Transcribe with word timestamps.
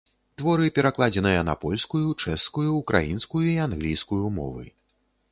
Творы 0.41 0.69
перакладзеныя 0.77 1.41
на 1.49 1.53
польскую, 1.65 2.07
чэшскую, 2.23 2.65
украінскую 2.79 3.43
і 3.51 3.53
англійскую 3.67 4.23
мовы. 4.39 4.65